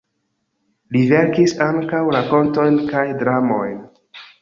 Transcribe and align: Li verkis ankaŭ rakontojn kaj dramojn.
Li 0.95 1.01
verkis 1.11 1.53
ankaŭ 1.67 2.01
rakontojn 2.17 2.83
kaj 2.91 3.07
dramojn. 3.25 3.81